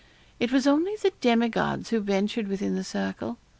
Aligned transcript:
It 0.39 0.51
was 0.51 0.65
only 0.65 0.95
the 0.95 1.13
demigods 1.21 1.91
who 1.91 1.99
ventured 1.99 2.47
within 2.47 2.73
the 2.73 2.83
circle. 2.83 3.37